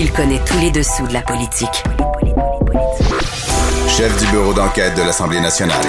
Il 0.00 0.12
connaît 0.12 0.40
tous 0.46 0.60
les 0.60 0.70
dessous 0.70 1.08
de 1.08 1.12
la 1.12 1.22
politique. 1.22 1.82
Chef 3.88 4.16
du 4.20 4.30
bureau 4.30 4.54
d'enquête 4.54 4.96
de 4.96 5.02
l'Assemblée 5.02 5.40
nationale. 5.40 5.84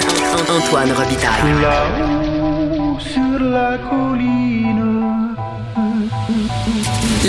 Antoine 0.48 0.90
Robitaille. 0.90 1.60
Là-haut 1.62 2.98
sur 2.98 3.38
la 3.38 3.78
colline. 3.88 5.36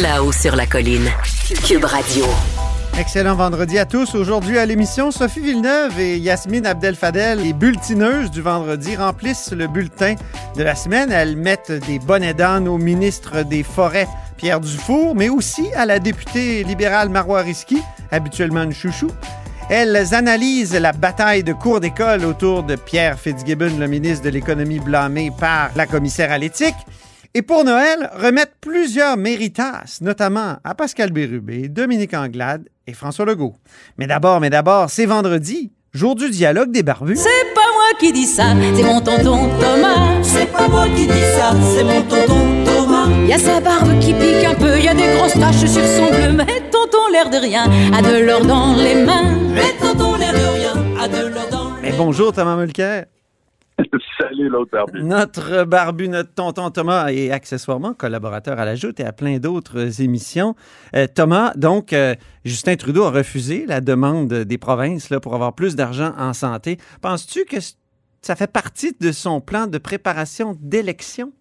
Là-haut 0.02 0.32
sur 0.32 0.56
la 0.56 0.66
colline. 0.66 1.08
Cube 1.68 1.86
Radio. 1.86 2.26
Excellent 2.98 3.36
vendredi 3.36 3.78
à 3.78 3.86
tous. 3.86 4.16
Aujourd'hui 4.16 4.58
à 4.58 4.66
l'émission, 4.66 5.12
Sophie 5.12 5.40
Villeneuve 5.40 6.00
et 6.00 6.18
Yasmine 6.18 6.66
Abdel-Fadel, 6.66 7.44
les 7.44 7.54
bulletineuses 7.54 8.32
du 8.32 8.42
vendredi, 8.42 8.96
remplissent 8.96 9.52
le 9.52 9.68
bulletin 9.68 10.16
de 10.58 10.64
la 10.64 10.74
semaine. 10.74 11.12
Elles 11.12 11.38
mettent 11.38 11.72
des 11.72 12.00
bonnets 12.00 12.34
d'âne 12.34 12.68
au 12.68 12.80
ministre 12.80 13.44
des 13.44 13.62
Forêts, 13.62 14.08
Pierre 14.42 14.60
Dufour, 14.60 15.14
mais 15.14 15.30
aussi 15.30 15.72
à 15.76 15.86
la 15.86 16.00
députée 16.00 16.64
libérale 16.64 17.10
Marois 17.10 17.42
Risky, 17.42 17.78
habituellement 18.10 18.64
une 18.64 18.74
chouchou. 18.74 19.12
Elles 19.70 20.16
analysent 20.16 20.74
la 20.74 20.94
bataille 20.94 21.44
de 21.44 21.54
cours 21.54 21.80
d'école 21.80 22.26
autour 22.26 22.64
de 22.64 22.76
Pierre 22.76 23.20
Fitzgibbon, 23.20 23.78
le 23.78 23.86
ministre 23.86 24.26
de 24.26 24.32
l'Économie 24.32 24.80
blâmé 24.80 25.32
par 25.40 25.70
la 25.76 25.86
commissaire 25.86 26.32
à 26.32 26.40
l'éthique. 26.40 26.74
Et 27.36 27.44
pour 27.44 27.64
Noël, 27.64 28.10
remettent 28.16 28.56
plusieurs 28.60 29.16
méritas, 29.16 30.00
notamment 30.02 30.56
à 30.64 30.74
Pascal 30.74 31.12
Bérubé, 31.12 31.68
Dominique 31.70 32.16
Anglade 32.16 32.68
et 32.88 32.94
François 32.94 33.26
Legault. 33.26 33.54
Mais 34.00 34.08
d'abord, 34.08 34.40
mais 34.40 34.50
d'abord, 34.50 34.90
c'est 34.90 35.06
vendredi, 35.06 35.72
jour 35.94 36.16
du 36.16 36.32
dialogue 36.32 36.72
des 36.72 36.82
barbus. 36.82 37.18
C'est 37.18 37.54
pas 37.54 37.62
moi 37.76 38.00
qui 38.00 38.12
dis 38.12 38.26
ça, 38.26 38.56
c'est 38.76 38.84
mon 38.84 39.02
tonton 39.02 39.50
Thomas. 39.60 40.24
C'est 40.24 40.52
pas 40.52 40.68
moi 40.68 40.88
qui 40.96 41.06
dis 41.06 41.28
ça, 41.38 41.54
c'est 41.76 41.84
mon 41.84 42.02
tonton 42.02 42.26
Thomas. 42.26 42.61
Y 43.28 43.34
a 43.34 43.38
sa 43.38 43.60
barbe 43.62 44.00
qui 44.00 44.14
pique 44.14 44.44
un 44.44 44.56
peu, 44.56 44.80
y 44.80 44.88
a 44.88 44.94
des 44.94 45.16
grosses 45.16 45.40
taches 45.40 45.66
sur 45.66 45.86
son 45.86 46.10
bleu, 46.10 46.34
mais 46.36 46.70
tonton 46.70 47.08
l'air 47.12 47.30
de 47.30 47.38
rien, 47.38 47.64
a 47.94 48.02
de 48.02 48.26
l'or 48.26 48.46
dans 48.46 48.76
les 48.76 49.06
mains. 49.06 49.38
Mais 49.54 49.74
tonton 49.80 50.18
l'air 50.18 50.34
de 50.34 50.58
rien, 50.58 50.74
a 51.00 51.08
de 51.08 51.28
l'or 51.28 51.50
dans 51.52 51.76
les 51.76 51.92
Mais 51.92 51.98
bonjour 51.98 52.34
Thomas 52.34 52.58
Mulcair. 52.58 53.06
Salut 54.18 54.50
l'autre 54.50 54.72
barbu. 54.72 55.04
Notre 55.04 55.64
barbu, 55.64 56.10
notre 56.10 56.34
tonton 56.34 56.70
Thomas 56.72 57.12
et 57.12 57.32
accessoirement 57.32 57.94
collaborateur 57.94 58.60
à 58.60 58.66
la 58.66 58.76
Joute 58.76 59.00
et 59.00 59.06
à 59.06 59.14
plein 59.14 59.38
d'autres 59.38 60.02
émissions. 60.02 60.56
Euh, 60.96 61.08
Thomas, 61.08 61.54
donc, 61.56 61.94
euh, 61.94 62.16
Justin 62.44 62.76
Trudeau 62.76 63.04
a 63.04 63.12
refusé 63.12 63.66
la 63.68 63.82
demande 63.82 64.34
des 64.34 64.58
provinces 64.58 65.10
là, 65.10 65.20
pour 65.20 65.36
avoir 65.36 65.54
plus 65.54 65.76
d'argent 65.76 66.14
en 66.18 66.34
santé. 66.34 66.78
Penses-tu 67.02 67.46
que 67.46 67.58
ça 68.22 68.36
fait 68.36 68.52
partie 68.52 68.96
de 69.00 69.12
son 69.12 69.42
plan 69.42 69.68
de 69.68 69.78
préparation 69.78 70.56
d'élection? 70.60 71.32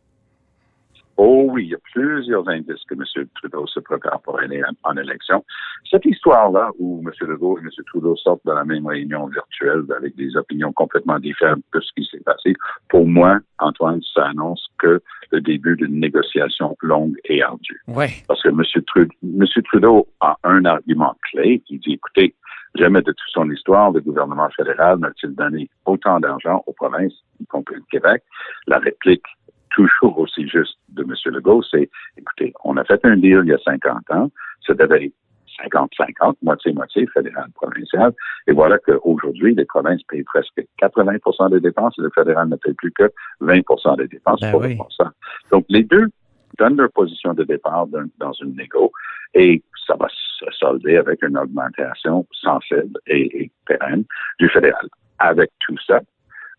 Oh 1.17 1.47
oui, 1.51 1.65
il 1.65 1.71
y 1.71 1.75
a 1.75 1.79
plusieurs 1.93 2.49
indices 2.49 2.85
que 2.89 2.95
M. 2.95 3.27
Trudeau 3.35 3.67
se 3.67 3.81
prépare 3.81 4.21
pour 4.23 4.39
aller 4.41 4.63
en, 4.65 4.91
en 4.91 4.97
élection. 4.97 5.45
Cette 5.91 6.05
histoire-là, 6.07 6.71
où 6.79 7.03
M. 7.05 7.13
Legault 7.29 7.59
et 7.59 7.63
M. 7.63 7.69
Trudeau 7.87 8.17
sortent 8.17 8.45
de 8.47 8.53
la 8.53 8.65
même 8.65 8.87
réunion 8.87 9.27
virtuelle 9.27 9.83
avec 9.97 10.17
des 10.17 10.37
opinions 10.37 10.73
complètement 10.73 11.19
différentes 11.19 11.63
de 11.75 11.81
ce 11.81 11.93
qui 11.97 12.09
s'est 12.11 12.23
passé, 12.25 12.55
pour 12.89 13.07
moi, 13.07 13.39
Antoine, 13.59 14.01
ça 14.15 14.29
annonce 14.29 14.67
que 14.79 15.03
le 15.31 15.41
début 15.41 15.77
d'une 15.77 16.01
négociation 16.01 16.77
longue 16.81 17.17
et 17.25 17.43
ardue. 17.43 17.81
Ouais. 17.87 18.11
Parce 18.27 18.43
que 18.43 18.49
M. 18.49 18.63
Trudeau, 18.87 19.13
M. 19.23 19.47
Trudeau 19.65 20.09
a 20.21 20.37
un 20.45 20.65
argument 20.65 21.15
clé 21.31 21.61
qui 21.67 21.79
dit, 21.79 21.95
écoutez, 21.95 22.35
jamais 22.77 23.03
de 23.03 23.13
toute 23.13 23.31
son 23.33 23.51
histoire, 23.51 23.91
le 23.91 24.01
gouvernement 24.01 24.49
fédéral 24.51 24.99
n'a-t-il 24.99 25.35
donné 25.35 25.69
autant 25.87 26.21
d'argent 26.21 26.63
aux 26.67 26.73
provinces, 26.73 27.13
y 27.41 27.47
compris 27.47 27.77
le 27.77 27.83
Québec? 27.91 28.23
La 28.67 28.79
réplique 28.79 29.25
toujours 29.71 30.19
aussi 30.19 30.49
juste 30.49 30.79
de 30.89 31.03
M. 31.03 31.15
Legault, 31.27 31.63
c'est, 31.63 31.89
écoutez, 32.17 32.53
on 32.65 32.77
a 32.77 32.85
fait 32.85 33.05
un 33.05 33.17
deal 33.17 33.41
il 33.45 33.51
y 33.51 33.55
a 33.55 33.59
50 33.59 34.11
ans, 34.11 34.31
ça 34.67 34.75
devait 34.75 35.07
être 35.07 35.15
50-50, 35.69 36.37
moitié-moitié, 36.43 37.07
fédéral-provincial, 37.09 38.13
et 38.47 38.53
voilà 38.53 38.79
qu'aujourd'hui, 38.79 39.55
les 39.55 39.65
provinces 39.65 40.03
payent 40.05 40.23
presque 40.25 40.65
80% 40.81 41.51
des 41.51 41.61
dépenses 41.61 41.95
et 41.99 42.03
le 42.03 42.11
fédéral 42.15 42.49
ne 42.49 42.57
paye 42.57 42.75
plus 42.75 42.93
que 42.93 43.11
20 43.41 43.61
des 43.99 44.09
dépenses 44.09 44.41
Ben 44.41 44.51
pour 44.51 44.61
oui. 44.61 44.77
le 44.77 44.85
ça. 44.97 45.13
Donc, 45.51 45.65
les 45.69 45.83
deux 45.83 46.07
donnent 46.59 46.77
leur 46.77 46.91
position 46.93 47.35
de 47.35 47.45
départ 47.45 47.87
dans, 47.89 48.05
dans 48.19 48.33
une 48.33 48.57
négo 48.57 48.93
et 49.35 49.63
ça 49.87 49.95
va 49.97 50.09
se 50.09 50.47
solder 50.53 50.97
avec 50.97 51.23
une 51.23 51.37
augmentation 51.37 52.27
sensible 52.33 52.99
et, 53.07 53.43
et 53.43 53.51
pérenne 53.67 54.05
du 54.39 54.49
fédéral. 54.49 54.89
Avec 55.19 55.51
tout 55.61 55.77
ça, 55.87 56.01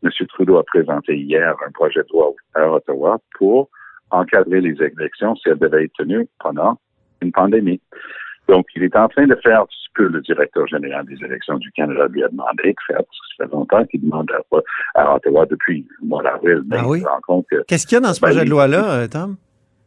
M. 0.03 0.09
Trudeau 0.27 0.57
a 0.57 0.63
présenté 0.63 1.15
hier 1.17 1.55
un 1.67 1.71
projet 1.71 2.01
de 2.01 2.07
loi 2.11 2.33
à 2.55 2.69
Ottawa 2.71 3.19
pour 3.37 3.69
encadrer 4.09 4.61
les 4.61 4.75
élections 4.81 5.35
si 5.35 5.49
elles 5.49 5.59
devaient 5.59 5.85
être 5.85 5.93
tenues 5.97 6.27
pendant 6.39 6.79
une 7.21 7.31
pandémie. 7.31 7.79
Donc, 8.47 8.65
il 8.75 8.83
est 8.83 8.95
en 8.95 9.07
train 9.07 9.27
de 9.27 9.35
faire 9.35 9.63
ce 9.69 9.87
que 9.93 10.03
le 10.03 10.19
directeur 10.21 10.67
général 10.67 11.05
des 11.05 11.23
élections 11.23 11.57
du 11.57 11.71
Canada 11.71 12.07
lui 12.09 12.23
a 12.23 12.27
demandé 12.27 12.63
de 12.71 12.75
faire, 12.87 12.97
parce 12.97 13.07
que 13.07 13.35
ça 13.37 13.45
fait 13.47 13.53
longtemps 13.53 13.85
qu'il 13.85 14.01
demande 14.01 14.29
à, 14.31 15.01
à 15.01 15.15
Ottawa 15.15 15.45
depuis 15.45 15.87
le 16.01 16.07
mois 16.07 16.23
d'avril. 16.23 16.63
Ah 16.71 16.85
oui? 16.87 17.03
Qu'est-ce 17.67 17.85
qu'il 17.87 17.95
y 17.95 17.99
a 17.99 18.01
dans 18.01 18.13
ce 18.13 18.19
Ben, 18.19 18.27
projet 18.29 18.41
de 18.41 18.45
il- 18.45 18.49
loi-là, 18.49 18.91
euh, 19.03 19.07
Tom? 19.07 19.37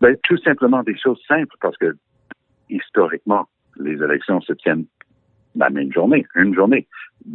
ben, 0.01 0.17
tout 0.23 0.39
simplement 0.39 0.83
des 0.83 0.97
choses 0.97 1.21
simples 1.29 1.55
parce 1.61 1.77
que 1.77 1.95
historiquement, 2.71 3.47
les 3.79 3.95
élections 4.03 4.41
se 4.41 4.53
tiennent 4.55 4.85
la 5.57 5.71
même 5.71 5.93
journée, 5.93 6.25
une 6.35 6.55
journée. 6.55 6.87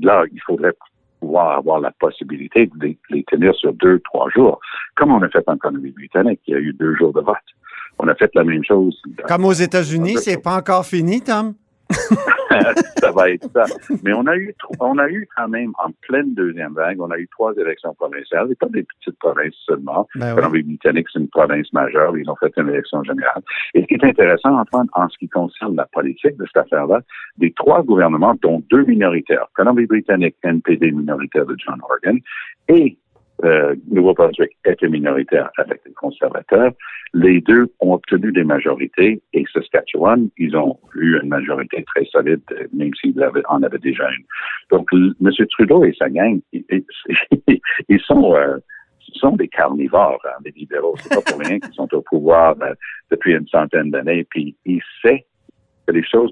Là, 0.02 0.24
il 0.32 0.42
faudrait 0.42 0.74
pouvoir 1.20 1.58
avoir 1.58 1.80
la 1.80 1.92
possibilité 1.92 2.68
de 2.68 2.86
les, 2.86 2.98
les 3.10 3.24
tenir 3.24 3.54
sur 3.56 3.74
deux, 3.74 4.00
trois 4.00 4.30
jours, 4.30 4.60
comme 4.96 5.12
on 5.12 5.22
a 5.22 5.30
fait 5.30 5.44
en 5.48 5.58
Colombie-Britannique, 5.58 6.42
il 6.48 6.54
y 6.54 6.58
a 6.58 6.60
eu 6.60 6.74
deux 6.74 6.96
jours 6.96 7.14
de 7.14 7.22
vote. 7.22 7.36
On 8.00 8.08
a 8.08 8.16
fait 8.16 8.32
la 8.34 8.44
même 8.44 8.64
chose. 8.64 9.02
Comme 9.28 9.46
aux 9.46 9.54
États-Unis, 9.54 10.18
c'est 10.18 10.42
pas 10.42 10.56
encore 10.56 10.86
fini, 10.86 11.22
Tom? 11.22 11.54
ça 13.00 13.12
va 13.12 13.30
être 13.32 13.50
ça. 13.52 13.66
Mais 14.04 14.14
on 14.14 14.26
a 14.28 14.36
eu, 14.36 14.54
on 14.80 14.98
a 14.98 15.10
eu 15.10 15.28
quand 15.36 15.48
même 15.48 15.72
en 15.84 15.92
pleine 16.02 16.34
deuxième 16.36 16.74
vague, 16.74 17.02
on 17.02 17.10
a 17.10 17.18
eu 17.18 17.28
trois 17.30 17.54
élections 17.56 17.94
provinciales, 17.96 18.52
et 18.52 18.56
pas 18.56 18.68
des 18.68 18.84
petites 18.84 19.18
provinces 19.20 19.56
seulement. 19.66 20.08
Ben 20.16 20.30
oui. 20.30 20.36
Colombie-Britannique, 20.36 21.08
c'est 21.12 21.20
une 21.20 21.30
province 21.30 21.72
majeure. 21.74 22.16
Ils 22.18 22.30
ont 22.30 22.36
fait 22.36 22.52
une 22.58 22.70
élection 22.70 23.04
générale. 23.04 23.42
Et 23.74 23.82
ce 23.82 23.88
qui 23.88 23.96
est 23.96 24.04
intéressant, 24.04 24.58
Antoine, 24.58 24.88
en 24.94 25.10
ce 25.10 25.18
qui 25.18 25.30
concerne 25.30 25.76
la 25.76 25.86
politique 25.86 26.38
de 26.38 26.46
cette 26.46 26.66
affaire-là, 26.66 27.02
des 27.38 27.52
trois 27.54 27.84
gouvernements, 27.84 28.36
dont 28.42 28.64
deux 28.70 28.86
minoritaires, 28.86 29.48
Colombie-Britannique, 29.56 30.36
NPD 30.44 30.92
minoritaire 30.92 31.46
de 31.46 31.56
John 31.58 31.80
Horgan, 31.82 32.20
et 32.68 32.98
euh, 33.44 33.76
Nouveau-Brunswick 33.90 34.52
était 34.66 34.88
minoritaire 34.88 35.50
avec 35.58 35.82
les 35.86 35.94
conservateurs. 35.94 36.72
Les 37.14 37.42
deux 37.42 37.72
ont 37.80 37.94
obtenu 37.94 38.32
des 38.32 38.44
majorités 38.44 39.22
et 39.34 39.46
Saskatchewan, 39.54 40.30
ils 40.38 40.56
ont 40.56 40.78
eu 40.96 41.20
une 41.22 41.30
majorité 41.30 41.84
très 41.84 42.06
solide, 42.06 42.42
euh, 42.52 42.68
même 42.74 42.92
s'ils 42.96 43.22
en 43.48 43.64
avaient 43.64 43.78
déjà 43.80 44.10
une. 44.12 44.26
Donc, 44.72 44.90
M. 44.94 45.32
Trudeau 45.52 45.84
et 45.84 45.94
sa 45.98 46.10
gang, 46.10 46.40
ils, 46.54 48.02
sont, 48.02 48.36
euh, 48.36 48.58
sont 49.16 49.36
des 49.36 49.48
carnivores, 49.48 50.22
hein, 50.26 50.42
des 50.44 50.52
libéraux. 50.52 50.96
C'est 50.98 51.10
pas 51.10 51.22
pour 51.22 51.40
rien 51.40 51.60
qu'ils 51.60 51.74
sont 51.74 51.94
au 51.94 52.02
pouvoir 52.02 52.56
euh, 52.62 52.74
depuis 53.12 53.34
une 53.34 53.48
centaine 53.48 53.92
d'années. 53.92 54.26
Puis, 54.30 54.56
ils 54.66 54.82
savent 55.02 55.20
que 55.88 55.94
les 55.94 56.04
choses 56.04 56.32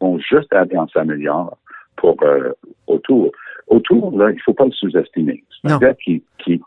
vont 0.00 0.18
juste 0.18 0.52
aller 0.52 0.76
en 0.76 0.88
s'améliorant 0.88 1.56
pour 1.96 2.16
euh, 2.22 2.52
autour. 2.86 3.30
Autour, 3.72 4.18
là, 4.18 4.30
il 4.30 4.40
faut 4.42 4.52
pas 4.52 4.66
le 4.66 4.72
sous-estimer. 4.72 5.42
C'est 5.62 5.72
un 5.72 5.78
gars 5.78 5.94
qui, 5.94 6.22
qui 6.38 6.52
est 6.54 6.60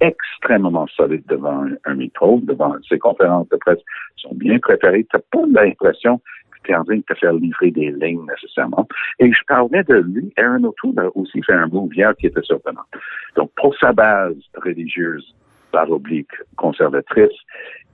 extrêmement 0.00 0.86
solide 0.86 1.24
devant 1.28 1.64
un, 1.64 1.76
un 1.84 1.94
micro, 1.94 2.40
devant 2.42 2.74
ses 2.88 2.98
conférences 2.98 3.46
de 3.50 3.56
presse 3.56 3.80
sont 4.16 4.34
bien 4.34 4.58
préparées. 4.58 5.06
Tu 5.10 5.18
pas 5.30 5.46
l'impression 5.52 6.18
que 6.18 6.58
tu 6.64 6.72
es 6.72 6.74
en 6.74 6.84
train 6.84 6.96
de 6.96 7.02
te 7.02 7.14
faire 7.14 7.34
livrer 7.34 7.70
des 7.72 7.90
lignes 7.92 8.24
nécessairement. 8.26 8.88
Et 9.18 9.30
je 9.30 9.38
parlais 9.46 9.84
de 9.84 9.96
lui, 9.96 10.32
Aaron 10.38 10.64
O'Toole 10.64 10.98
a 10.98 11.10
aussi 11.14 11.42
fait 11.42 11.52
un 11.52 11.66
move 11.66 11.94
hier 11.94 12.16
qui 12.16 12.26
était 12.26 12.40
surprenant. 12.42 12.86
Donc, 13.36 13.50
pour 13.56 13.76
sa 13.76 13.92
base 13.92 14.36
religieuse 14.54 15.34
barre 15.72 15.90
oblique 15.90 16.32
conservatrice, 16.56 17.36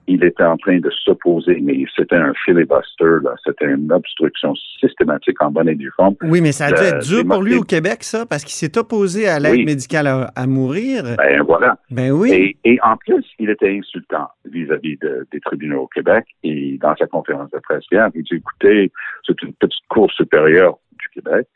il 0.07 0.25
était 0.25 0.43
en 0.45 0.57
train 0.57 0.79
de 0.79 0.91
s'opposer, 0.91 1.59
mais 1.63 1.85
c'était 1.97 2.17
un 2.17 2.33
filibuster, 2.45 3.21
là. 3.23 3.35
C'était 3.47 3.67
une 3.67 3.91
obstruction 3.93 4.55
systématique 4.81 5.41
en 5.43 5.51
bonne 5.51 5.69
et 5.69 5.75
due 5.75 5.93
forme. 5.97 6.15
Oui, 6.23 6.41
mais 6.41 6.53
ça 6.53 6.67
a 6.67 6.73
dû 6.73 6.83
être 6.83 7.07
dur 7.07 7.25
pour 7.27 7.43
lui 7.43 7.55
au 7.57 7.63
Québec, 7.63 8.03
ça, 8.03 8.27
parce 8.27 8.43
qu'il 8.45 8.53
s'est 8.55 8.77
opposé 8.79 9.29
à 9.29 9.39
l'aide 9.39 9.53
Oui. 9.57 9.65
médicale 9.65 10.07
à, 10.07 10.31
à 10.35 10.47
mourir. 10.47 11.05
Ben 11.19 11.43
voilà. 11.43 11.77
Ben 11.91 12.11
oui. 12.11 12.33
Et, 12.33 12.73
et 12.73 12.79
en 12.83 12.97
plus, 12.97 13.25
il 13.39 13.51
était 13.51 13.71
insultant 13.71 14.29
vis-à-vis 14.45 14.97
de- 14.99 15.27
des 15.33 15.41
tribunaux 15.41 15.83
au 15.83 15.87
Québec. 15.89 16.25
Et 16.43 16.79
dans 16.81 16.97
sa 16.97 17.07
conférence 17.07 17.51
de 17.51 17.59
presse 17.59 17.85
hier, 17.91 18.09
il 18.15 18.23
dit, 18.23 18.35
écoutez, 18.37 18.91
c'est 19.27 19.41
une 19.43 19.53
petite 19.55 19.87
cour 19.89 20.11
supérieure 20.13 20.79
du 20.99 21.09
Québec. 21.21 21.47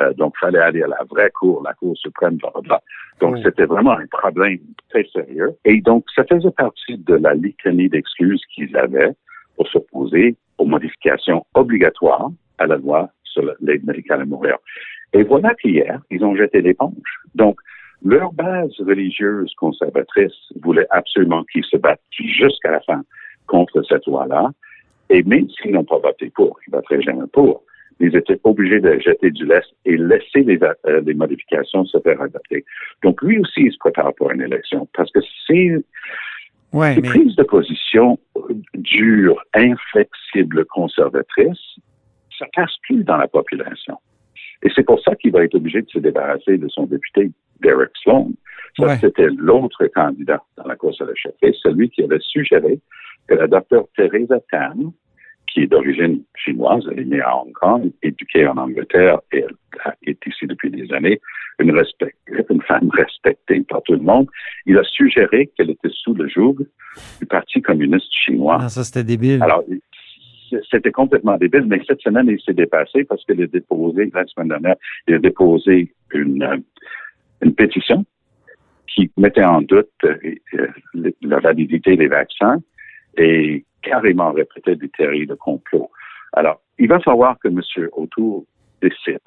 Euh, 0.00 0.12
donc, 0.14 0.36
fallait 0.38 0.58
aller 0.58 0.82
à 0.82 0.88
la 0.88 1.04
vraie 1.08 1.30
cour, 1.30 1.62
la 1.64 1.72
Cour 1.74 1.96
suprême, 1.96 2.36
blablabla. 2.36 2.80
Donc, 3.20 3.36
Oh. 3.38 3.40
c'était 3.42 3.64
vraiment 3.64 3.92
un 3.92 4.06
problème 4.06 4.58
très 4.90 5.04
sérieux. 5.12 5.52
Et 5.64 5.80
donc, 5.80 6.04
ça 6.14 6.24
faisait 6.24 6.50
partie 6.50 6.98
de 6.98 7.14
la 7.14 7.34
litanie 7.34 7.88
d'excuses 7.88 8.42
qu'ils 8.54 8.76
avaient 8.76 9.12
pour 9.56 9.66
s'opposer 9.68 10.36
aux 10.58 10.66
modifications 10.66 11.46
obligatoires 11.54 12.28
à 12.58 12.66
la 12.66 12.76
loi 12.76 13.08
sur 13.24 13.42
l'aide 13.60 13.84
médicale 13.86 14.22
à 14.22 14.24
mourir. 14.24 14.58
Et 15.12 15.22
voilà 15.22 15.54
qu'hier, 15.54 16.00
ils 16.10 16.24
ont 16.24 16.36
jeté 16.36 16.60
l'éponge. 16.60 16.92
Donc, 17.34 17.58
leur 18.04 18.32
base 18.32 18.72
religieuse 18.80 19.52
conservatrice 19.54 20.34
voulait 20.62 20.86
absolument 20.90 21.44
qu'ils 21.44 21.64
se 21.64 21.76
battent 21.78 22.00
jusqu'à 22.10 22.72
la 22.72 22.80
fin 22.80 23.02
contre 23.46 23.82
cette 23.88 24.06
loi-là. 24.06 24.50
Et 25.08 25.22
même 25.22 25.48
s'ils 25.48 25.72
n'ont 25.72 25.84
pas 25.84 25.98
voté 25.98 26.30
pour, 26.34 26.58
ils 26.66 26.70
ne 26.70 26.76
voteraient 26.76 27.00
jamais 27.00 27.26
pour, 27.32 27.62
ils 28.00 28.14
étaient 28.14 28.38
obligés 28.44 28.80
de 28.80 28.98
jeter 28.98 29.30
du 29.30 29.46
lest 29.46 29.68
et 29.84 29.96
laisser 29.96 30.42
les, 30.42 30.58
euh, 30.62 31.00
les 31.00 31.14
modifications 31.14 31.84
se 31.86 31.98
faire 32.00 32.20
adopter. 32.20 32.64
Donc, 33.02 33.22
lui 33.22 33.38
aussi, 33.38 33.62
il 33.62 33.72
se 33.72 33.78
prépare 33.78 34.14
pour 34.14 34.30
une 34.30 34.42
élection 34.42 34.88
parce 34.94 35.10
que 35.12 35.20
c'est 35.46 35.76
Ouais, 36.72 36.94
ces 36.94 37.00
mais 37.00 37.08
prises 37.08 37.36
de 37.36 37.42
position 37.44 38.18
dures, 38.74 39.40
inflexibles, 39.54 40.64
conservatrices, 40.66 41.76
ça 42.38 42.46
passe 42.54 42.76
plus 42.82 43.02
dans 43.04 43.16
la 43.16 43.28
population. 43.28 43.96
Et 44.62 44.68
c'est 44.74 44.82
pour 44.84 45.00
ça 45.02 45.14
qu'il 45.14 45.32
va 45.32 45.44
être 45.44 45.54
obligé 45.54 45.80
de 45.80 45.88
se 45.88 45.98
débarrasser 45.98 46.58
de 46.58 46.68
son 46.68 46.84
député 46.86 47.30
Derek 47.60 47.90
Sloan. 48.02 48.30
Ça, 48.78 48.86
Ouais. 48.86 48.96
c'était 49.00 49.28
l'autre 49.36 49.86
candidat 49.86 50.42
dans 50.58 50.64
la 50.64 50.76
course 50.76 51.00
à 51.00 51.04
la 51.06 51.14
chefferie, 51.14 51.56
celui 51.62 51.88
qui 51.88 52.02
avait 52.02 52.18
suggéré 52.20 52.78
que 53.26 53.34
la 53.34 53.46
docteure 53.46 53.86
Theresa 53.96 54.38
Tam, 54.50 54.92
qui 55.56 55.62
est 55.62 55.68
d'origine 55.68 56.22
chinoise, 56.34 56.84
elle 56.92 57.00
est 57.00 57.04
née 57.06 57.20
à 57.22 57.34
Hong 57.34 57.52
Kong, 57.54 57.90
éduquée 58.02 58.46
en 58.46 58.58
Angleterre 58.58 59.20
et 59.32 59.38
elle 59.38 59.94
est 60.02 60.26
ici 60.26 60.46
depuis 60.46 60.70
des 60.70 60.92
années, 60.92 61.18
une, 61.58 61.70
respect, 61.70 62.14
une 62.50 62.60
femme 62.60 62.90
respectée 62.90 63.60
par 63.62 63.82
tout 63.84 63.94
le 63.94 64.00
monde, 64.00 64.28
il 64.66 64.76
a 64.76 64.84
suggéré 64.84 65.50
qu'elle 65.56 65.70
était 65.70 65.88
sous 65.90 66.12
le 66.12 66.28
joug 66.28 66.58
du 67.20 67.26
Parti 67.26 67.62
communiste 67.62 68.12
chinois. 68.12 68.58
ah, 68.60 68.68
ça, 68.68 68.84
c'était 68.84 69.02
débile. 69.02 69.42
Alors, 69.42 69.64
c'était 70.70 70.92
complètement 70.92 71.38
débile, 71.38 71.64
mais 71.66 71.80
cette 71.88 72.02
semaine, 72.02 72.28
il 72.28 72.40
s'est 72.42 72.52
dépassé 72.52 73.04
parce 73.04 73.24
qu'il 73.24 73.42
a 73.42 73.46
déposé, 73.46 74.10
la 74.12 74.26
semaine 74.26 74.48
dernière, 74.48 74.76
il 75.08 75.14
a 75.14 75.18
déposé 75.18 75.94
une, 76.12 76.62
une 77.40 77.54
pétition 77.54 78.04
qui 78.94 79.10
mettait 79.16 79.44
en 79.44 79.62
doute 79.62 79.88
euh, 80.04 80.18
la 81.22 81.40
validité 81.40 81.96
des 81.96 82.08
vaccins 82.08 82.58
et 83.16 83.64
carrément 83.86 84.32
répétait 84.32 84.76
des 84.76 84.88
théories 84.88 85.26
de 85.26 85.34
complot. 85.34 85.90
Alors, 86.32 86.60
il 86.78 86.88
va 86.88 87.00
falloir 87.00 87.38
que 87.38 87.48
M. 87.48 87.60
Autour 87.92 88.44
décide. 88.82 89.20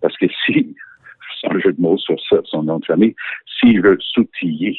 Parce 0.00 0.16
que 0.16 0.26
si, 0.46 0.74
un 1.44 1.58
jeu 1.60 1.72
de 1.72 1.80
mots 1.80 1.98
sur 1.98 2.16
son 2.44 2.62
nom 2.62 2.78
de 2.78 2.86
famille, 2.86 3.14
s'il 3.58 3.80
veut 3.82 3.98
s'outiller 4.00 4.78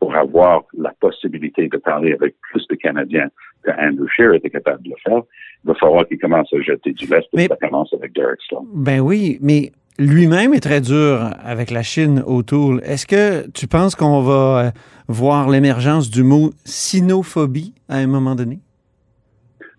pour 0.00 0.14
avoir 0.14 0.62
la 0.76 0.92
possibilité 1.00 1.68
de 1.68 1.76
parler 1.78 2.12
avec 2.12 2.34
plus 2.50 2.66
de 2.68 2.74
Canadiens 2.74 3.28
que 3.62 3.70
Andrew 3.70 4.06
Scheer 4.08 4.34
était 4.34 4.50
capable 4.50 4.82
de 4.82 4.90
le 4.90 4.96
faire, 5.02 5.22
il 5.64 5.68
va 5.68 5.74
falloir 5.74 6.06
qu'il 6.06 6.18
commence 6.18 6.52
à 6.52 6.60
jeter 6.60 6.92
du 6.92 7.06
lest 7.06 7.24
et 7.32 7.36
Mais- 7.36 7.46
ça 7.48 7.56
commence 7.56 7.92
avec 7.94 8.14
Derek 8.14 8.40
Sloan. 8.48 8.66
Ben 8.74 9.00
oui, 9.00 9.38
mais 9.40 9.72
lui-même 9.98 10.52
est 10.54 10.60
très 10.60 10.80
dur 10.80 11.30
avec 11.42 11.70
la 11.70 11.82
Chine 11.82 12.22
autour. 12.26 12.80
Est-ce 12.82 13.06
que 13.06 13.48
tu 13.52 13.66
penses 13.66 13.94
qu'on 13.94 14.20
va 14.22 14.66
euh, 14.66 14.70
voir 15.08 15.48
l'émergence 15.48 16.10
du 16.10 16.22
mot 16.22 16.50
sinophobie 16.64 17.74
à 17.88 17.96
un 17.98 18.06
moment 18.06 18.34
donné? 18.34 18.58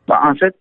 Ben, 0.07 0.19
en 0.23 0.35
fait, 0.35 0.55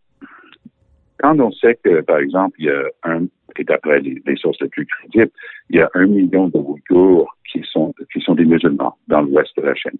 quand 1.18 1.38
on 1.40 1.52
sait 1.52 1.78
que, 1.82 2.00
par 2.02 2.18
exemple, 2.18 2.56
il 2.58 2.66
y 2.66 2.70
a 2.70 2.82
un, 3.04 3.26
et 3.58 3.64
d'après 3.64 4.00
les, 4.00 4.22
les 4.26 4.36
sources 4.36 4.60
les 4.60 4.68
plus 4.68 4.86
crédibles, 4.86 5.30
il 5.70 5.76
y 5.76 5.80
a 5.80 5.90
un 5.94 6.06
million 6.06 6.48
de 6.48 6.58
Ouïghours 6.58 7.34
qui 7.50 7.62
sont, 7.64 7.94
qui 8.12 8.20
sont 8.20 8.34
des 8.34 8.44
musulmans 8.44 8.96
dans 9.08 9.22
l'ouest 9.22 9.56
de 9.56 9.62
la 9.62 9.74
Chine, 9.74 9.92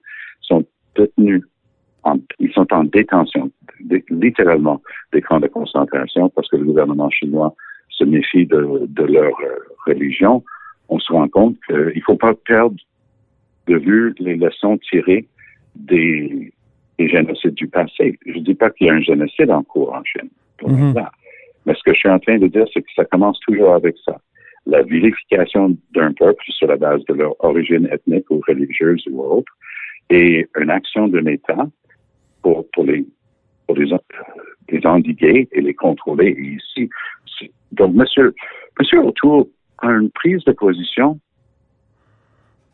Ils 0.42 0.46
sont 0.46 0.64
détenus, 0.96 1.42
en, 2.02 2.16
ils 2.38 2.52
sont 2.52 2.66
en 2.72 2.84
détention, 2.84 3.50
dé- 3.80 4.04
littéralement, 4.10 4.80
des 5.12 5.22
camps 5.22 5.40
de 5.40 5.46
concentration 5.48 6.28
parce 6.30 6.48
que 6.48 6.56
le 6.56 6.64
gouvernement 6.64 7.10
chinois 7.10 7.54
se 7.90 8.04
méfie 8.04 8.46
de, 8.46 8.86
de 8.88 9.02
leur 9.04 9.32
euh, 9.40 9.58
religion. 9.86 10.42
On 10.88 10.98
se 10.98 11.12
rend 11.12 11.28
compte 11.28 11.56
qu'il 11.66 11.76
ne 11.76 12.00
faut 12.04 12.16
pas 12.16 12.34
perdre 12.34 12.76
de 13.68 13.76
vue 13.76 14.14
les 14.18 14.36
leçons 14.36 14.76
tirées 14.78 15.26
des, 15.76 16.52
des 16.98 17.08
génocides 17.08 17.54
du 17.54 17.68
passé. 17.68 18.18
Je 18.26 18.32
ne 18.38 18.44
dis 18.44 18.54
pas 18.54 18.70
qu'il 18.70 18.88
y 18.88 18.90
a 18.90 18.94
un 18.94 19.00
génocide 19.00 19.50
en 19.50 19.62
cours 19.62 19.94
en 19.94 20.02
Chine. 20.04 20.28
pour 20.58 20.70
Mhm. 20.70 20.94
l'instant. 20.94 21.10
Mais 21.66 21.74
ce 21.74 21.82
que 21.84 21.92
je 21.94 21.98
suis 21.98 22.08
en 22.08 22.18
train 22.18 22.38
de 22.38 22.46
dire, 22.46 22.66
c'est 22.72 22.82
que 22.82 22.92
ça 22.94 23.04
commence 23.04 23.38
toujours 23.40 23.74
avec 23.74 23.96
ça. 24.04 24.16
La 24.66 24.82
vilification 24.82 25.76
d'un 25.94 26.12
peuple 26.12 26.42
sur 26.48 26.66
la 26.68 26.76
base 26.76 27.04
de 27.06 27.14
leur 27.14 27.34
origine 27.44 27.86
ethnique 27.90 28.30
ou 28.30 28.40
religieuse 28.46 29.04
ou 29.10 29.22
autre, 29.22 29.52
et 30.10 30.46
une 30.58 30.70
action 30.70 31.08
d'un 31.08 31.26
État 31.26 31.66
pour, 32.42 32.68
pour 32.72 32.84
les 32.84 33.06
pour 33.66 33.76
les, 33.76 33.90
les 34.68 34.86
endiguer 34.86 35.48
et 35.52 35.60
les 35.62 35.72
contrôler. 35.72 36.28
Et 36.38 36.42
ici, 36.58 36.90
donc, 37.72 37.94
Monsieur, 37.94 38.34
Monsieur 38.78 39.00
O'Toole 39.00 39.46
a 39.78 39.90
une 39.90 40.10
prise 40.10 40.44
de 40.44 40.52
position 40.52 41.18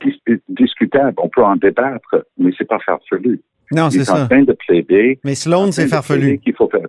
dis- 0.04 0.20
discutable. 0.48 1.14
On 1.19 1.28
peut 1.28 1.44
en 1.44 1.54
débattre, 1.56 2.25
mais 2.38 2.50
c'est 2.58 2.66
pas 2.66 2.81
farfelu. 2.81 3.40
Non, 3.72 3.88
Il 3.88 3.92
c'est 3.92 3.98
est 3.98 4.10
en 4.10 4.16
ça. 4.16 4.26
train 4.26 4.42
de 4.42 4.52
plaider. 4.52 5.20
Mais 5.25 5.37
Sloan, 5.37 5.70
c'est 5.70 5.87
farfelu. 5.87 6.38
Qu'il 6.40 6.54
faut 6.54 6.69
faire. 6.69 6.88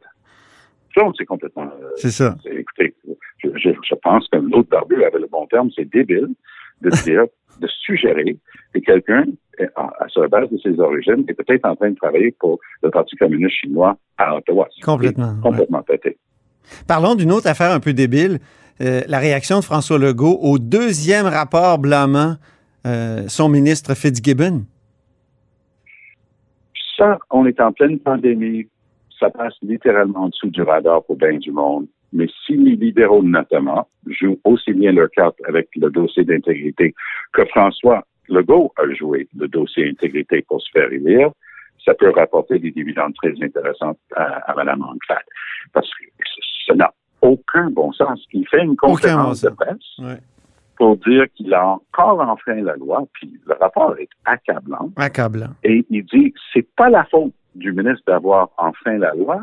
C'est 1.18 1.26
complètement. 1.26 1.64
euh, 1.64 1.90
C'est 1.96 2.12
ça. 2.12 2.36
Écoutez, 2.46 2.94
je, 3.44 3.50
je, 3.56 3.70
je 3.88 3.96
pense 3.96 4.28
que 4.30 4.38
l'autre 4.38 4.70
barbu 4.70 5.04
avait 5.04 5.20
le 5.20 5.28
bon 5.28 5.46
terme, 5.48 5.70
c'est 5.76 5.90
débile 5.90 6.30
de 6.82 6.90
dire, 7.04 7.24
de 7.60 7.68
suggérer 7.68 8.38
que 8.74 8.80
quelqu'un, 8.80 9.26
à, 9.76 10.08
sur 10.08 10.22
la 10.22 10.28
base 10.28 10.50
de 10.50 10.58
ses 10.58 10.80
origines, 10.80 11.24
est 11.28 11.34
peut-être 11.34 11.66
en 11.66 11.76
train 11.76 11.92
de 11.92 11.96
travailler 11.96 12.32
pour 12.40 12.60
le 12.82 12.90
Parti 12.90 13.16
communiste 13.16 13.56
chinois 13.62 13.98
à 14.18 14.36
Ottawa. 14.36 14.68
Complètement, 14.84 15.36
Complètement 15.42 15.82
pété. 15.84 16.18
Parlons 16.88 17.16
d'une 17.16 17.32
autre 17.32 17.48
affaire 17.48 17.72
un 17.72 17.80
peu 17.80 17.94
débile. 17.94 18.40
Euh, 18.82 19.02
la 19.08 19.20
réaction 19.20 19.60
de 19.60 19.64
François 19.64 20.00
Legault 20.00 20.40
au 20.42 20.58
deuxième 20.58 21.26
rapport 21.28 21.78
blâmant 21.78 22.36
euh, 22.88 23.28
son 23.28 23.50
ministre 23.50 23.94
Fitzgibbon. 23.96 24.64
Ça, 26.98 27.20
on 27.30 27.46
est 27.46 27.60
en 27.60 27.72
pleine 27.72 28.00
pandémie. 28.00 28.68
Ça 29.22 29.30
passe 29.30 29.54
littéralement 29.62 30.24
en 30.24 30.30
dessous 30.30 30.50
du 30.50 30.62
radar 30.64 31.04
pour 31.06 31.16
bien 31.16 31.38
du 31.38 31.52
monde. 31.52 31.86
Mais 32.12 32.28
si 32.46 32.58
les 32.58 32.76
libéraux, 32.76 33.24
notamment, 33.24 33.88
jouent 34.08 34.40
aussi 34.44 34.74
bien 34.74 34.92
leur 34.92 35.10
carte 35.12 35.38
avec 35.48 35.70
le 35.78 35.90
dossier 35.90 36.26
d'intégrité 36.26 36.94
que 37.32 37.46
François 37.46 38.04
Legault 38.28 38.74
a 38.78 38.92
joué 38.94 39.28
le 39.38 39.48
dossier 39.48 39.88
intégrité 39.90 40.42
pour 40.48 40.62
se 40.62 40.70
faire 40.72 40.92
élire, 40.92 41.30
ça 41.86 41.94
peut 41.94 42.10
rapporter 42.10 42.60
des 42.60 42.72
dividendes 42.72 43.14
très 43.16 43.32
intéressants 43.42 43.96
à, 44.16 44.24
à 44.52 44.56
Mme 44.56 44.82
Anglade. 44.82 45.24
Parce 45.72 45.90
que 45.90 46.06
ça 46.68 46.74
n'a 46.76 46.92
aucun 47.22 47.70
bon 47.70 47.92
sens. 47.94 48.26
Il 48.34 48.48
fait 48.48 48.64
une 48.64 48.76
conférence 48.76 49.42
de 49.42 49.50
presse 49.50 49.98
Ouais. 50.00 50.18
pour 50.78 50.98
dire 50.98 51.26
qu'il 51.36 51.54
a 51.54 51.66
encore 51.68 52.20
enfreint 52.22 52.62
la 52.62 52.76
loi, 52.76 53.04
puis 53.14 53.40
le 53.46 53.54
rapport 53.60 53.96
est 54.00 54.10
accablant. 54.26 54.90
Accablant. 54.98 55.52
Et 55.64 55.86
il 55.90 56.04
dit, 56.06 56.34
c'est 56.54 56.68
pas 56.76 56.90
la 56.90 57.06
faute 57.06 57.34
du 57.56 57.72
ministre 57.72 58.04
d'avoir 58.08 58.50
enfreint 58.58 58.98
la 58.98 59.14
loi, 59.14 59.42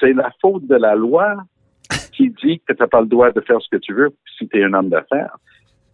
c'est 0.00 0.12
la 0.12 0.30
faute 0.40 0.66
de 0.66 0.76
la 0.76 0.94
loi 0.94 1.36
qui 2.12 2.30
dit 2.42 2.60
que 2.66 2.72
tu 2.72 2.80
n'as 2.80 2.86
pas 2.86 3.00
le 3.00 3.06
droit 3.06 3.30
de 3.30 3.40
faire 3.40 3.60
ce 3.60 3.68
que 3.70 3.76
tu 3.76 3.94
veux 3.94 4.10
si 4.36 4.48
tu 4.48 4.58
es 4.58 4.64
un 4.64 4.74
homme 4.74 4.88
d'affaires. 4.88 5.36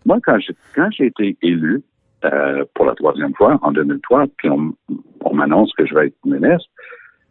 Moi, 0.05 0.19
quand 0.23 0.39
j'ai, 0.39 0.55
quand 0.75 0.91
j'ai 0.91 1.07
été 1.07 1.37
élu 1.43 1.83
euh, 2.25 2.65
pour 2.75 2.85
la 2.85 2.95
troisième 2.95 3.35
fois 3.35 3.59
en 3.63 3.73
2003, 3.73 4.27
puis 4.37 4.51
on, 4.51 4.75
on 5.21 5.35
m'annonce 5.35 5.73
que 5.75 5.87
je 5.87 5.95
vais 5.95 6.09
être 6.09 6.17
ministre, 6.25 6.69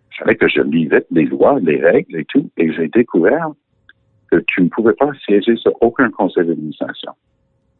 je 0.10 0.20
savais 0.20 0.36
que 0.36 0.48
je 0.48 0.62
lisais 0.62 1.06
les 1.12 1.26
lois, 1.26 1.60
les 1.60 1.80
règles 1.82 2.18
et 2.18 2.26
tout, 2.26 2.50
et 2.58 2.72
j'ai 2.74 2.88
découvert 2.88 3.50
que 4.32 4.38
tu 4.48 4.62
ne 4.64 4.70
pouvais 4.70 4.94
pas 4.94 5.12
siéger 5.26 5.56
sur 5.58 5.72
aucun 5.82 6.10
conseil 6.10 6.46
d'administration. 6.46 7.12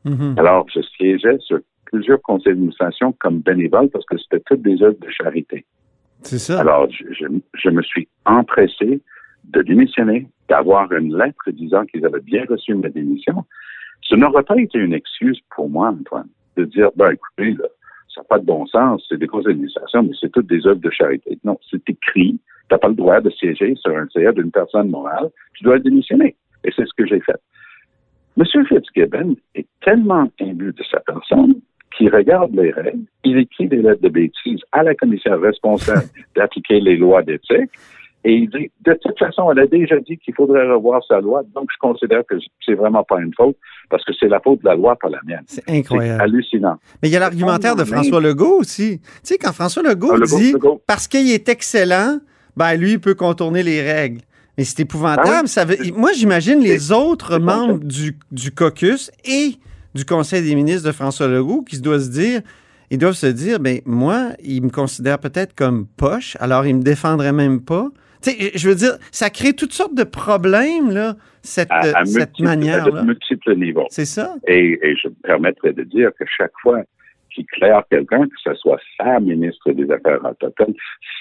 Mhm. 0.06 0.36
Alors, 0.38 0.68
je 0.74 0.82
siégeais 0.82 1.38
sur 1.40 1.60
plusieurs 1.86 2.22
conseils 2.22 2.54
d'administration 2.54 3.14
comme 3.20 3.40
bénévole 3.40 3.90
parce 3.90 4.06
que 4.06 4.18
c'était 4.18 4.42
toutes 4.46 4.62
des 4.62 4.82
œuvres 4.82 5.00
de 5.00 5.10
charité. 5.10 5.66
Alors, 6.60 6.88
je, 6.90 7.70
me 7.70 7.82
suis 7.82 8.08
empressé 8.26 9.02
de 9.46 9.62
démissionner, 9.62 10.28
d'avoir 10.50 10.92
une 10.92 11.18
lettre 11.18 11.52
disant 11.52 11.86
qu'ils 11.86 12.06
avaient 12.06 12.22
bien 12.22 12.44
reçu 12.50 12.74
ma 12.76 12.90
démission. 12.90 13.46
Ce 14.02 14.16
n'aurait 14.16 14.44
pas 14.44 14.60
été 14.60 14.80
une 14.80 14.94
excuse 14.94 15.40
pour 15.56 15.70
moi, 15.70 15.90
Antoine, 15.90 16.30
de 16.58 16.66
dire, 16.66 16.90
ben 16.96 17.12
écoutez, 17.12 17.56
ça 18.14 18.22
n'a 18.22 18.26
pas 18.26 18.40
de 18.40 18.46
bon 18.46 18.66
sens, 18.68 19.06
c'est 19.10 19.18
des 19.18 19.28
conseils 19.28 19.54
d'administration, 19.54 20.04
mais 20.04 20.14
c'est 20.20 20.32
toutes 20.32 20.48
des 20.48 20.66
œuvres 20.68 20.82
de 20.82 20.90
charité. 20.92 21.38
Non, 21.44 21.58
c'est 21.70 21.90
écrit. 21.90 22.40
Tu 22.70 22.74
n'as 22.74 22.78
pas 22.78 22.90
le 22.90 22.96
droit 22.96 23.22
de 23.22 23.30
siéger 23.30 23.76
sur 23.76 23.96
un 23.96 24.08
CA 24.14 24.32
d'une 24.32 24.52
personne 24.52 24.90
morale. 24.90 25.30
Tu 25.56 25.64
dois 25.64 25.80
démissionner. 25.80 26.36
Et 26.64 26.72
c'est 26.76 26.86
ce 26.86 26.94
que 26.96 27.06
j'ai 27.06 27.20
fait. 27.20 27.40
M. 28.38 28.46
Fitzgibbon 28.66 29.36
est 29.56 29.68
tellement 29.82 30.32
imbu 30.42 30.74
de 30.74 30.84
sa 30.90 31.00
personne 31.02 31.56
qu'il 31.98 32.10
regarde 32.14 32.54
les 32.56 32.72
règles, 32.72 33.02
il 33.24 33.38
écrit 33.38 33.68
des 33.68 33.78
lettres 33.82 34.02
de 34.02 34.10
bêtises 34.10 34.60
à 34.72 34.84
la 34.84 34.96
commission 34.96 35.40
responsable 35.40 36.04
d'appliquer 36.36 36.80
les 36.80 36.96
lois 36.98 37.22
d'éthique, 37.24 37.70
et 38.26 38.34
il 38.36 38.50
dit, 38.50 38.72
de 38.86 38.98
toute 39.02 39.20
façon, 39.20 39.52
elle 39.52 39.60
a 39.60 39.68
déjà 39.68 40.00
dit 40.00 40.18
qu'il 40.18 40.34
faudrait 40.34 40.66
revoir 40.72 41.02
sa 41.08 41.20
loi, 41.20 41.42
donc 41.54 41.68
je 41.74 41.78
considère 41.78 42.22
que 42.26 42.36
c'est 42.66 42.74
vraiment 42.74 43.04
pas 43.04 43.20
une 43.20 43.34
faute, 43.36 43.58
parce 43.90 44.04
que 44.06 44.14
c'est 44.18 44.30
la 44.30 44.40
faute 44.40 44.62
de 44.62 44.66
la 44.70 44.76
loi, 44.76 44.96
pas 44.96 45.10
la 45.10 45.20
mienne. 45.28 45.44
C'est 45.46 45.70
incroyable. 45.70 46.18
C'est 46.20 46.24
hallucinant. 46.24 46.78
Mais 47.02 47.10
il 47.10 47.12
y 47.12 47.18
a 47.18 47.20
l'argumentaire 47.20 47.76
de 47.76 47.84
François 47.84 48.22
Legault 48.22 48.60
aussi. 48.60 49.00
Tu 49.02 49.10
sais, 49.24 49.38
quand 49.38 49.52
François 49.52 49.84
Legault, 49.84 50.12
Ah, 50.14 50.18
Legault, 50.20 50.38
dit, 50.38 50.54
Legault. 50.54 50.82
parce 50.88 51.10
qu'il 51.10 51.30
est 51.32 51.50
excellent, 51.50 52.20
ben 52.56 52.76
lui, 52.78 52.94
il 52.94 53.00
peut 53.02 53.14
contourner 53.16 53.62
les 53.62 53.82
règles. 53.82 54.22
Mais 54.58 54.64
c'est 54.64 54.82
épouvantable. 54.84 55.28
Ah 55.30 55.40
oui. 55.42 55.48
Ça 55.50 55.66
veut- 55.66 55.76
moi, 55.94 56.12
j'imagine 56.16 56.60
les 56.62 56.92
autres 56.94 57.40
membres 57.40 57.80
du, 57.84 58.16
du 58.32 58.52
caucus 58.52 59.12
et 59.26 59.56
du 59.96 60.06
Conseil 60.06 60.44
des 60.44 60.56
ministres 60.56 60.88
de 60.88 60.92
François 60.92 61.28
Legault 61.28 61.64
qui 61.64 61.76
se 61.76 61.82
doivent 61.82 62.02
se 62.02 62.12
dire, 62.12 62.42
ils 62.90 62.98
doivent 62.98 63.14
se 63.14 63.28
dire, 63.28 63.60
ben 63.60 63.80
moi, 63.86 64.30
il 64.44 64.64
me 64.64 64.70
considère 64.70 65.20
peut-être 65.20 65.56
comme 65.56 65.88
poche, 65.98 66.38
alors 66.40 66.66
il 66.66 66.76
me 66.78 66.84
défendrait 66.84 67.34
même 67.34 67.62
pas. 67.62 67.90
Tu 68.22 68.32
sais, 68.32 68.52
je 68.56 68.70
veux 68.70 68.76
dire, 68.76 68.98
ça 69.12 69.30
crée 69.30 69.54
toutes 69.54 69.74
sortes 69.74 69.96
de 69.96 70.04
problèmes, 70.04 70.92
là, 70.92 71.16
cette, 71.42 71.72
À, 71.72 71.80
à 71.80 72.06
cette 72.06 72.32
de 72.38 73.02
multiples 73.02 73.56
niveaux. 73.56 73.88
C'est 73.90 74.06
ça? 74.06 74.36
Et, 74.48 74.80
et 74.82 74.96
je 74.96 75.10
me 75.10 75.16
permettrais 75.24 75.74
de 75.74 75.84
dire 75.84 76.12
que 76.18 76.24
chaque 76.26 76.54
fois 76.62 76.84
qu'il 77.34 77.46
claire 77.48 77.84
quelqu'un, 77.90 78.24
que 78.24 78.36
ce 78.44 78.54
soit 78.56 78.80
sa 78.98 79.20
ministre 79.20 79.72
des 79.72 79.90
Affaires 79.92 80.24
autochtones, 80.24 80.74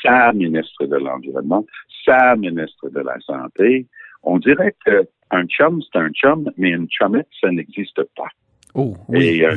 sa 0.02 0.32
ministre 0.32 0.86
de 0.86 0.96
l'Environnement, 0.96 1.64
sa 2.04 2.36
ministre 2.36 2.88
de 2.90 3.00
la 3.00 3.18
Santé, 3.20 3.86
on 4.22 4.38
dirait 4.38 4.74
qu'un 4.84 5.46
chum, 5.46 5.80
c'est 5.82 5.98
un 5.98 6.10
chum, 6.10 6.50
mais 6.56 6.70
une 6.70 6.88
chumette, 6.90 7.28
ça 7.40 7.50
n'existe 7.50 8.02
pas. 8.16 8.28
Oh, 8.74 8.94
oui. 9.08 9.24
Et 9.40 9.46
euh, 9.46 9.54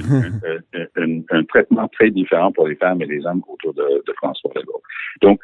un, 0.97 1.01
un- 1.03 1.21
un- 1.31 1.43
traitement 1.45 1.87
très 1.87 2.09
différent 2.11 2.51
pour 2.51 2.67
les 2.67 2.75
femmes 2.75 3.01
et 3.01 3.05
les 3.05 3.25
hommes 3.25 3.41
autour 3.47 3.73
de, 3.73 4.03
de 4.05 4.13
François 4.17 4.51
Legault. 4.55 4.81
Donc, 5.21 5.39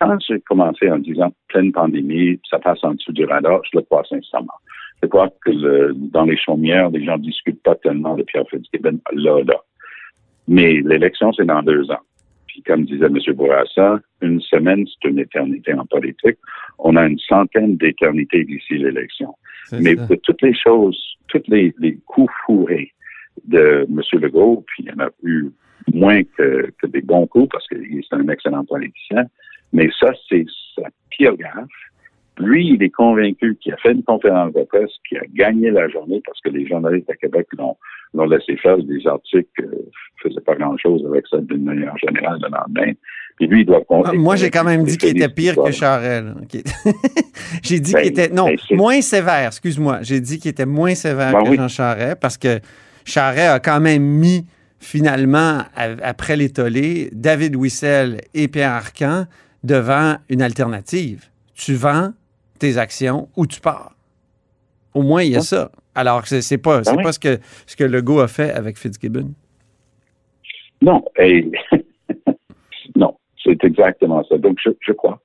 quand 0.00 0.16
j'ai 0.28 0.40
commencé 0.40 0.90
en 0.90 0.98
disant 0.98 1.32
pleine 1.48 1.72
pandémie, 1.72 2.38
ça 2.48 2.58
passe 2.58 2.84
en 2.84 2.94
dessous 2.94 3.12
du 3.12 3.24
radar, 3.24 3.60
je 3.72 3.78
le 3.78 3.82
crois 3.82 4.04
sincèrement. 4.08 4.52
Je 5.02 5.08
crois 5.08 5.28
que 5.44 5.50
le- 5.50 5.92
dans 5.94 6.24
les 6.24 6.36
chaumières, 6.36 6.90
les 6.90 7.04
gens 7.04 7.18
discutent 7.18 7.62
pas 7.62 7.74
tellement 7.76 8.14
de 8.14 8.22
Pierre 8.22 8.44
Fitzgibbon 8.48 8.98
là, 9.12 9.42
là. 9.44 9.56
Mais 10.48 10.80
l'élection, 10.84 11.32
c'est 11.32 11.46
dans 11.46 11.62
deux 11.62 11.90
ans. 11.90 12.00
Puis 12.46 12.62
comme 12.62 12.84
disait 12.84 13.06
M. 13.06 13.18
Bourassa, 13.34 13.98
une 14.22 14.40
semaine, 14.40 14.86
c'est 14.86 15.08
une 15.08 15.18
éternité 15.18 15.74
en 15.74 15.84
politique. 15.86 16.38
On 16.78 16.94
a 16.96 17.06
une 17.06 17.18
centaine 17.18 17.76
d'éternités 17.76 18.44
d'ici 18.44 18.78
l'élection. 18.78 19.34
Mais 19.72 19.96
ça. 19.96 20.06
toutes 20.22 20.42
les 20.42 20.54
choses, 20.54 21.16
tous 21.28 21.42
les, 21.48 21.74
les 21.80 21.96
coups 22.06 22.32
fourrés 22.46 22.92
de 23.44 23.86
M. 23.88 24.20
Legault, 24.20 24.64
puis 24.66 24.84
il 24.84 24.86
y 24.86 24.92
en 24.92 25.04
a 25.04 25.10
eu 25.22 25.50
moins 25.94 26.22
que, 26.22 26.72
que 26.80 26.86
des 26.86 27.02
bons 27.02 27.26
coups 27.26 27.48
parce 27.52 27.66
que 27.68 27.76
c'est 27.76 28.16
un 28.16 28.28
excellent 28.28 28.64
politicien, 28.64 29.24
mais 29.72 29.88
ça, 29.98 30.12
c'est 30.28 30.44
sa 30.74 30.88
pire 31.10 31.36
gaffe. 31.36 31.68
Lui, 32.38 32.74
il 32.74 32.82
est 32.82 32.90
convaincu 32.90 33.56
qu'il 33.56 33.72
a 33.72 33.76
fait 33.78 33.92
une 33.92 34.02
conférence 34.02 34.52
de 34.52 34.62
presse, 34.64 34.90
qu'il 35.08 35.18
a 35.18 35.22
gagné 35.34 35.70
la 35.70 35.88
journée 35.88 36.20
parce 36.26 36.38
que 36.42 36.50
les 36.50 36.66
journalistes 36.66 37.08
à 37.08 37.14
Québec 37.14 37.46
l'ont, 37.56 37.76
laissé 38.26 38.56
faire 38.56 38.76
des 38.76 39.06
articles 39.06 39.48
qui 39.56 39.62
ne 39.62 39.68
faisaient 40.22 40.40
pas 40.42 40.54
grand-chose 40.54 41.04
avec 41.06 41.26
ça 41.28 41.38
d'une 41.38 41.64
manière 41.64 41.96
générale 41.96 42.38
le 42.42 42.48
lendemain. 42.50 42.92
Puis 43.36 43.46
lui, 43.46 43.60
il 43.60 43.66
doit 43.66 43.82
Ah, 44.04 44.12
Moi, 44.14 44.36
j'ai 44.36 44.50
quand 44.50 44.64
même 44.64 44.84
dit 44.84 44.98
qu'il 44.98 45.10
était 45.10 45.28
pire 45.28 45.54
que 45.56 45.70
Charel. 45.70 46.34
J'ai 47.62 47.80
dit 47.80 47.92
Ben, 47.92 48.00
qu'il 48.00 48.10
était. 48.10 48.28
Non, 48.28 48.46
ben, 48.46 48.56
moins 48.76 49.00
sévère, 49.02 49.48
excuse-moi. 49.48 49.98
J'ai 50.02 50.20
dit 50.20 50.38
qu'il 50.38 50.50
était 50.50 50.66
moins 50.66 50.94
sévère 50.94 51.32
Ben 51.32 51.44
que 51.44 51.50
oui. 51.50 51.56
Jean 51.56 51.68
Charest 51.68 52.18
parce 52.18 52.38
que 52.38 52.60
Charest 53.06 53.48
a 53.48 53.60
quand 53.60 53.80
même 53.80 54.02
mis, 54.02 54.44
finalement, 54.80 55.62
après 55.74 56.36
les 56.36 56.50
tollés, 56.50 57.08
David 57.12 57.56
Wissel 57.56 58.20
et 58.34 58.48
Pierre 58.48 58.72
Arcan 58.72 59.26
devant 59.62 60.16
une 60.28 60.42
alternative. 60.42 61.24
Tu 61.54 61.74
vends 61.74 62.12
tes 62.58 62.76
actions 62.76 63.28
ou 63.36 63.46
tu 63.46 63.60
pars. 63.60 63.94
Au 64.92 65.02
moins, 65.02 65.22
il 65.22 65.32
y 65.32 65.36
a 65.36 65.40
ça. 65.40 65.70
Alors, 65.94 66.22
que 66.22 66.28
c'est 66.28 66.42
c'est 66.42 66.58
pas, 66.58 66.82
c'est 66.84 66.90
Ben 66.90 66.98
oui. 66.98 67.04
pas 67.04 67.12
ce 67.12 67.18
que, 67.18 67.38
ce 67.66 67.76
que 67.76 67.84
Legault 67.84 68.20
a 68.20 68.28
fait 68.28 68.50
avec 68.50 68.76
Fitzgibbon. 68.76 69.32
Non, 70.82 71.04
et 71.18 71.50
non, 72.96 73.16
c'est 73.42 73.62
exactement 73.64 74.24
ça. 74.28 74.36
Donc, 74.36 74.58
je, 74.62 74.70
je 74.80 74.92
crois 74.92 75.20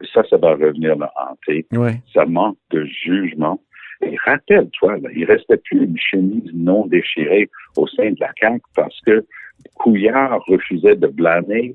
que 0.00 0.06
ça, 0.12 0.22
ça 0.28 0.36
va 0.36 0.52
revenir 0.52 0.96
le 0.96 1.06
hanter. 1.16 1.66
Oui. 1.72 1.90
Ça 2.12 2.24
manque 2.24 2.58
de 2.70 2.84
jugement. 2.84 3.60
Et 4.02 4.16
rappelle-toi, 4.24 4.98
il 5.14 5.24
restait 5.24 5.56
plus 5.56 5.84
une 5.84 5.98
chemise 5.98 6.50
non 6.52 6.86
déchirée 6.86 7.48
au 7.76 7.86
sein 7.86 8.10
de 8.10 8.20
la 8.20 8.30
CAQ 8.38 8.60
parce 8.74 9.00
que 9.02 9.24
Couillard 9.74 10.44
refusait 10.46 10.96
de 10.96 11.06
blâmer 11.06 11.74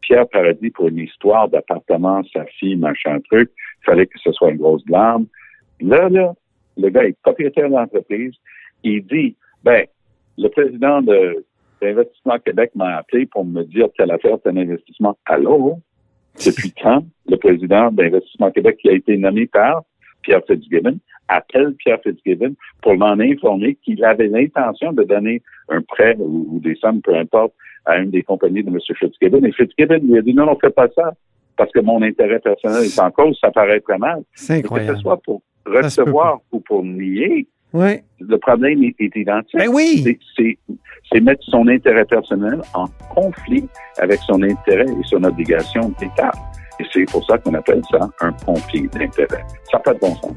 Pierre 0.00 0.28
Paradis 0.28 0.70
pour 0.70 0.88
une 0.88 0.98
histoire 0.98 1.48
d'appartement, 1.48 2.22
sa 2.32 2.44
fille, 2.46 2.76
machin 2.76 3.18
truc. 3.30 3.50
Il 3.82 3.84
fallait 3.84 4.06
que 4.06 4.18
ce 4.18 4.32
soit 4.32 4.50
une 4.50 4.56
grosse 4.56 4.84
blâme. 4.84 5.26
Là, 5.80 6.08
là, 6.08 6.34
le 6.76 6.88
gars 6.88 7.04
est 7.04 7.16
propriétaire 7.22 7.68
d'entreprise. 7.68 8.34
Il 8.82 9.06
dit, 9.06 9.36
ben, 9.62 9.84
le 10.38 10.48
président 10.48 11.02
de, 11.02 11.44
d'Investissement 11.80 12.38
Québec 12.38 12.72
m'a 12.74 12.96
appelé 12.96 13.26
pour 13.26 13.44
me 13.44 13.62
dire 13.64 13.88
telle 13.96 14.10
affaire, 14.10 14.38
tel 14.42 14.58
investissement. 14.58 15.16
Allô? 15.26 15.78
Depuis 16.44 16.72
quand 16.72 17.04
le 17.28 17.36
président 17.36 17.90
d'Investissement 17.90 18.50
Québec 18.50 18.78
qui 18.80 18.88
a 18.88 18.92
été 18.92 19.16
nommé 19.16 19.46
par 19.46 19.82
Pierre 20.22 20.40
Fitzgibbon 20.46 20.98
appelle 21.28 21.74
Pierre 21.74 21.98
Fitzgibbon 22.02 22.54
pour 22.82 22.96
m'en 22.96 23.18
informer 23.18 23.76
qu'il 23.84 24.04
avait 24.04 24.26
l'intention 24.28 24.92
de 24.92 25.04
donner 25.04 25.42
un 25.68 25.80
prêt 25.82 26.16
ou, 26.18 26.46
ou 26.52 26.60
des 26.60 26.74
sommes, 26.76 27.00
peu 27.02 27.14
importe, 27.16 27.52
à 27.86 27.98
une 27.98 28.10
des 28.10 28.22
compagnies 28.22 28.62
de 28.64 28.68
M. 28.70 28.78
Fitzgibbon. 28.98 29.44
Et 29.44 29.52
Fitzgibbon 29.52 30.00
lui 30.02 30.18
a 30.18 30.22
dit 30.22 30.34
non, 30.34 30.46
non, 30.46 30.58
fais 30.60 30.70
pas 30.70 30.88
ça 30.94 31.12
parce 31.56 31.70
que 31.72 31.80
mon 31.80 32.00
intérêt 32.02 32.38
personnel 32.40 32.84
est 32.84 32.98
en 32.98 33.10
cause, 33.10 33.38
ça 33.40 33.50
paraît 33.50 33.80
très 33.80 33.98
mal. 33.98 34.22
C'est 34.34 34.54
Mais 34.54 34.60
que 34.62 34.66
incroyable. 34.66 34.96
ce 34.96 35.02
soit 35.02 35.16
pour 35.22 35.42
recevoir 35.66 36.40
ou 36.52 36.60
pour 36.60 36.82
nier, 36.84 37.46
Oui. 37.74 37.98
le 38.20 38.38
problème 38.38 38.82
est, 38.82 38.94
est 38.98 39.14
identique. 39.14 39.58
Ben 39.58 39.68
oui. 39.68 40.02
C'est 41.12 41.20
mettre 41.20 41.42
son 41.44 41.66
intérêt 41.68 42.04
personnel 42.06 42.60
en 42.74 42.86
conflit 43.14 43.64
avec 43.98 44.18
son 44.20 44.42
intérêt 44.42 44.84
et 44.86 45.04
son 45.04 45.22
obligation 45.24 45.92
d'État. 46.00 46.30
Et 46.80 46.84
c'est 46.92 47.04
pour 47.04 47.24
ça 47.26 47.36
qu'on 47.38 47.52
appelle 47.54 47.82
ça 47.90 48.08
un 48.20 48.32
conflit 48.32 48.88
d'intérêt. 48.88 49.44
Ça 49.70 49.76
n'a 49.76 49.78
pas 49.80 49.94
de 49.94 49.98
bon 49.98 50.16
sens. 50.16 50.32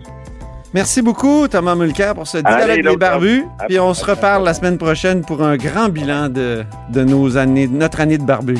Merci 0.74 1.02
beaucoup, 1.02 1.48
Thomas 1.48 1.76
Mulcair, 1.76 2.16
pour 2.16 2.28
ce 2.28 2.40
Allez, 2.44 2.74
dialogue 2.76 2.94
des 2.94 2.98
barbus. 2.98 3.46
Puis 3.68 3.80
on 3.80 3.94
se 3.94 4.04
reparle 4.04 4.44
la 4.44 4.54
semaine 4.54 4.78
prochaine 4.78 5.22
pour 5.22 5.44
un 5.44 5.56
grand 5.56 5.88
bilan 5.90 6.30
de, 6.30 6.64
de 6.90 7.04
nos 7.04 7.38
années, 7.38 7.68
de 7.68 7.76
notre 7.78 8.02
année 8.02 8.18
de 8.18 8.24
barbus. 8.24 8.60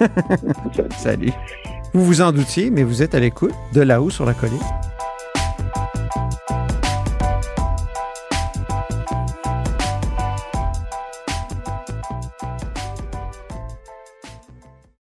Salut. 0.96 1.32
Vous 1.92 2.04
vous 2.04 2.20
en 2.22 2.32
doutiez, 2.32 2.70
mais 2.70 2.82
vous 2.82 3.02
êtes 3.02 3.14
à 3.14 3.20
l'écoute 3.20 3.54
de 3.74 3.82
là-haut 3.82 4.10
sur 4.10 4.24
la 4.24 4.32
colline. 4.32 4.58